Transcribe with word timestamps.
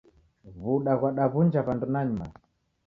W'uda 0.61 0.93
ghwadaw'unja 0.99 1.59
w'andu 1.65 1.85
nanyuma 1.93 2.25